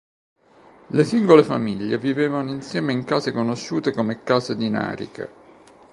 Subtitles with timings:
[0.87, 5.31] Le singole famiglie vivevano insieme in case conosciute come case dinariche.